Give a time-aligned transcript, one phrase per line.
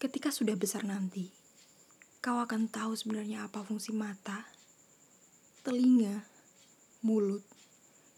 [0.00, 1.28] Ketika sudah besar nanti,
[2.24, 4.48] kau akan tahu sebenarnya apa fungsi mata,
[5.60, 6.24] telinga,
[7.04, 7.44] mulut,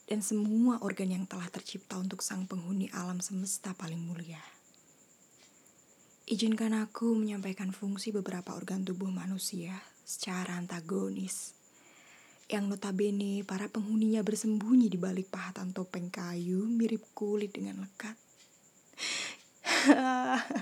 [0.06, 4.38] dan semua organ yang telah tercipta untuk sang penghuni alam semesta paling mulia.
[6.30, 9.74] Izinkan aku menyampaikan fungsi beberapa organ tubuh manusia
[10.06, 11.58] secara antagonis.
[12.46, 18.14] Yang notabene para penghuninya bersembunyi di balik pahatan topeng kayu mirip kulit dengan lekat.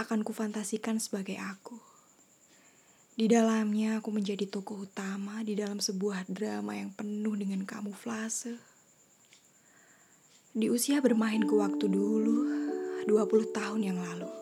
[0.00, 1.76] Akan kufantasikan sebagai aku.
[3.12, 8.56] Di dalamnya aku menjadi tokoh utama di dalam sebuah drama yang penuh dengan kamuflase.
[10.56, 12.48] Di usia bermain ke waktu dulu,
[13.04, 14.32] 20 tahun yang lalu.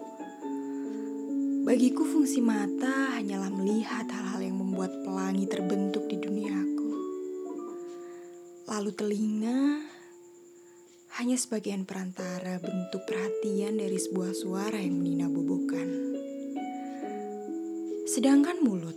[1.67, 6.91] Bagiku fungsi mata hanyalah melihat hal-hal yang membuat pelangi terbentuk di duniaku.
[8.71, 9.92] Lalu telinga
[11.21, 15.89] hanya sebagian perantara bentuk perhatian dari sebuah suara yang menina bobokan.
[18.09, 18.97] Sedangkan mulut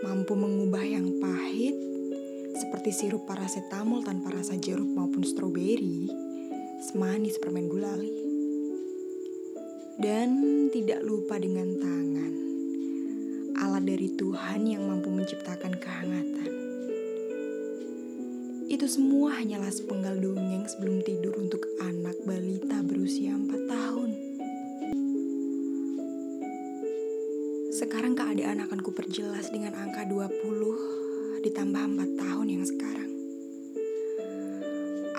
[0.00, 1.76] mampu mengubah yang pahit
[2.56, 6.08] seperti sirup paracetamol tanpa rasa jeruk maupun stroberi
[6.88, 8.12] semanis permen gulali.
[10.00, 10.40] Dan
[10.72, 12.32] tidak lupa dengan tangan,
[13.60, 16.63] alat dari Tuhan yang mampu menciptakan kehangatan.
[18.64, 24.10] Itu semua hanyalah sepenggal dongeng sebelum tidur untuk anak balita berusia 4 tahun.
[27.76, 33.10] Sekarang keadaan akan kuperjelas dengan angka 20 ditambah 4 tahun yang sekarang.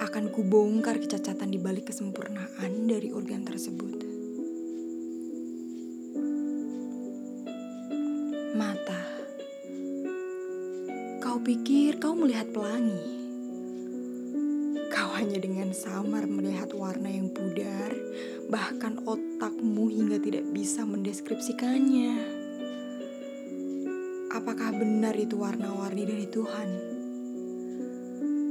[0.02, 3.98] Akan kubongkar kecacatan di balik kesempurnaan dari organ tersebut.
[8.58, 9.04] Mata.
[11.22, 13.25] Kau pikir kau melihat pelangi?
[15.16, 17.96] Hanya dengan samar melihat warna yang pudar,
[18.52, 22.20] bahkan otakmu hingga tidak bisa mendeskripsikannya.
[24.36, 26.70] Apakah benar itu warna-warni dari Tuhan?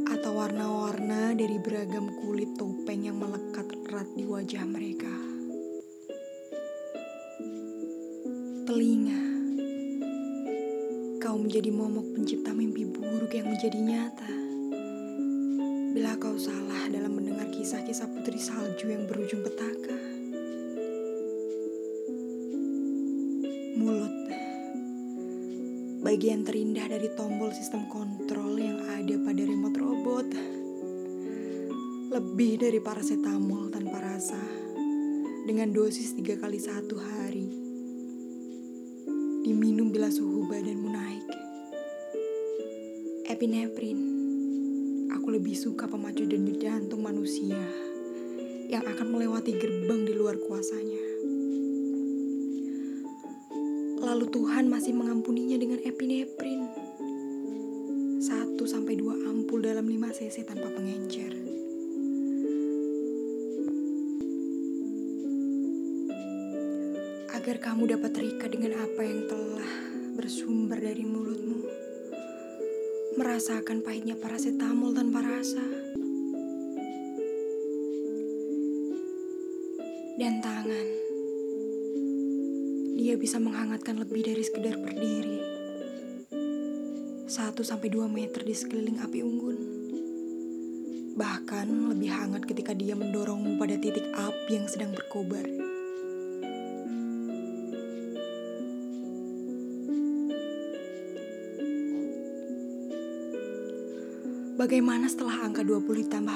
[0.08, 5.12] Atau warna-warna dari beragam kulit topeng yang melekat erat di wajah mereka?
[8.64, 9.25] Telinga,
[11.20, 14.53] kau menjadi momok pencipta mimpi buruk yang menjadi nyata.
[15.94, 19.94] Bila kau salah dalam mendengar kisah-kisah putri salju yang berujung petaka.
[23.78, 24.10] Mulut.
[26.03, 30.27] Bagian terindah dari tombol sistem kontrol yang ada pada remote robot.
[32.11, 34.43] Lebih dari paracetamol tanpa rasa.
[35.47, 37.47] Dengan dosis tiga kali satu hari.
[39.47, 41.26] Diminum bila suhu badanmu naik.
[43.31, 44.13] Epinefrin
[45.24, 47.56] aku lebih suka pemacu denyut jantung manusia
[48.68, 51.00] yang akan melewati gerbang di luar kuasanya.
[54.04, 56.68] Lalu Tuhan masih mengampuninya dengan epinefrin.
[58.20, 61.32] Satu sampai dua ampul dalam 5 cc tanpa pengencer.
[67.32, 69.72] Agar kamu dapat terikat dengan apa yang telah
[70.20, 71.94] bersumber dari mulutmu
[73.14, 75.62] merasakan pahitnya paracetamol tanpa rasa.
[80.19, 80.86] Dan tangan,
[82.98, 85.38] dia bisa menghangatkan lebih dari sekedar berdiri.
[87.30, 89.58] Satu sampai dua meter di sekeliling api unggun.
[91.14, 95.73] Bahkan lebih hangat ketika dia mendorongmu pada titik api yang sedang berkobar.
[104.54, 106.31] Bagaimana setelah angka 20 ditambah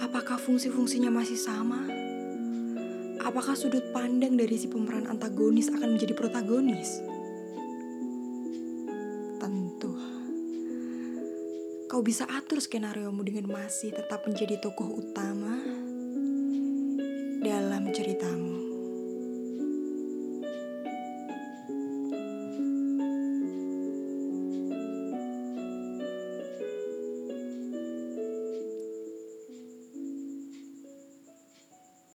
[0.00, 1.84] Apakah fungsi-fungsinya masih sama?
[3.20, 7.04] Apakah sudut pandang dari si pemeran antagonis akan menjadi protagonis?
[9.36, 9.92] Tentu.
[11.92, 15.52] Kau bisa atur skenario-mu dengan masih tetap menjadi tokoh utama
[17.44, 18.65] dalam ceritamu.